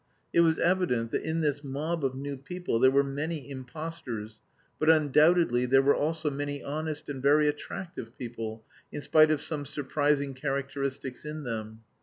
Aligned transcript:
It 0.33 0.39
was 0.39 0.57
evident 0.57 1.11
that 1.11 1.21
in 1.21 1.41
this 1.41 1.63
mob 1.63 2.03
of 2.03 2.15
new 2.15 2.35
people 2.35 2.79
there 2.79 2.89
were 2.89 3.03
many 3.03 3.47
impostors, 3.51 4.41
but 4.79 4.89
undoubtedly 4.89 5.67
there 5.67 5.83
were 5.83 5.93
also 5.93 6.31
many 6.31 6.63
honest 6.63 7.07
and 7.07 7.21
very 7.21 7.47
attractive 7.47 8.17
people, 8.17 8.65
in 8.91 9.01
spite 9.03 9.29
of 9.29 9.43
some 9.43 9.63
surprising 9.63 10.33
characteristics 10.33 11.23
in 11.23 11.43
them. 11.43 11.81